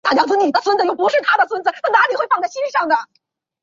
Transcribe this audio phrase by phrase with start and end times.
[0.01, 0.01] 这两个伽玛射线泡外观是互相镜
[2.71, 3.03] 像对称。